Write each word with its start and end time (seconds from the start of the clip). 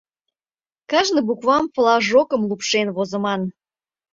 Кажне 0.91 1.21
буквам 1.27 1.63
флажокым 1.73 2.41
лупшен 2.49 2.87
возыман. 2.95 3.41